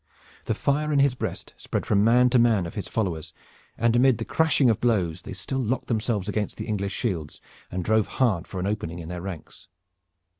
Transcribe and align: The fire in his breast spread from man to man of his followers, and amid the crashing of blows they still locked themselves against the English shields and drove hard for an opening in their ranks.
The 0.45 0.55
fire 0.55 0.91
in 0.91 0.97
his 0.97 1.13
breast 1.13 1.53
spread 1.57 1.85
from 1.85 2.03
man 2.03 2.31
to 2.31 2.39
man 2.39 2.65
of 2.65 2.73
his 2.73 2.87
followers, 2.87 3.35
and 3.77 3.95
amid 3.95 4.17
the 4.17 4.25
crashing 4.25 4.67
of 4.67 4.79
blows 4.81 5.21
they 5.21 5.33
still 5.33 5.63
locked 5.63 5.89
themselves 5.89 6.27
against 6.27 6.57
the 6.57 6.65
English 6.65 6.93
shields 6.95 7.39
and 7.69 7.83
drove 7.85 8.07
hard 8.17 8.47
for 8.47 8.59
an 8.59 8.65
opening 8.65 8.97
in 8.97 9.09
their 9.09 9.21
ranks. 9.21 9.67